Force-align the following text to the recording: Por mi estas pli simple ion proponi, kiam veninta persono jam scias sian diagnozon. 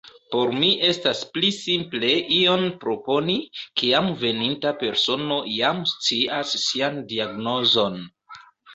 Por 0.35 0.51
mi 0.61 0.69
estas 0.85 1.19
pli 1.35 1.51
simple 1.57 2.09
ion 2.37 2.65
proponi, 2.85 3.37
kiam 3.83 4.11
veninta 4.25 4.75
persono 4.83 5.41
jam 5.61 5.87
scias 5.95 6.59
sian 6.67 7.03
diagnozon. 7.17 8.05